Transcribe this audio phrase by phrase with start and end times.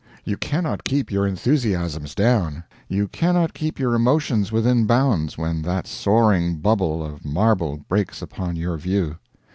[0.25, 5.85] You cannot keep your enthusiasms down, you cannot keep your emotions within bounds when that
[5.85, 9.17] soaring bubble of marble breaks upon your view.